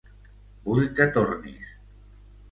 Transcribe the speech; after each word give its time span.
Vull 0.69 0.87
que 0.99 1.07
tornis. 1.17 1.69